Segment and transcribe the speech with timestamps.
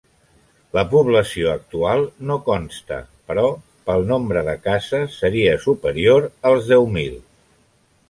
[0.77, 2.01] La població actual
[2.31, 2.99] no consta
[3.33, 3.45] però
[3.91, 7.19] pel nombre de cases seria superior als deu mil.